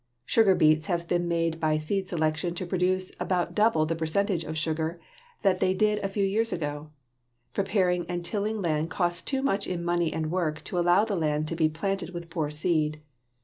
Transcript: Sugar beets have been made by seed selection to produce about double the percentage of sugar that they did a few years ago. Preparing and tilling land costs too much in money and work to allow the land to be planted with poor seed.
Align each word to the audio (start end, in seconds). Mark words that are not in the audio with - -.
Sugar 0.25 0.55
beets 0.55 0.87
have 0.87 1.07
been 1.07 1.27
made 1.27 1.59
by 1.59 1.77
seed 1.77 2.07
selection 2.07 2.55
to 2.55 2.65
produce 2.65 3.11
about 3.19 3.53
double 3.53 3.85
the 3.85 3.95
percentage 3.95 4.43
of 4.43 4.57
sugar 4.57 4.99
that 5.43 5.59
they 5.59 5.75
did 5.75 5.99
a 6.03 6.07
few 6.09 6.25
years 6.25 6.51
ago. 6.51 6.89
Preparing 7.53 8.07
and 8.09 8.25
tilling 8.25 8.63
land 8.63 8.89
costs 8.89 9.21
too 9.21 9.43
much 9.43 9.67
in 9.67 9.85
money 9.85 10.11
and 10.11 10.31
work 10.31 10.63
to 10.63 10.79
allow 10.79 11.05
the 11.05 11.15
land 11.15 11.47
to 11.49 11.55
be 11.55 11.69
planted 11.69 12.15
with 12.15 12.31
poor 12.31 12.49
seed. 12.49 12.99